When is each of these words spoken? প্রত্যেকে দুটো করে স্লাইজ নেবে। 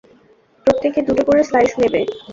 প্রত্যেকে 0.65 0.99
দুটো 1.07 1.23
করে 1.27 1.41
স্লাইজ 1.43 1.71
নেবে। 1.81 2.01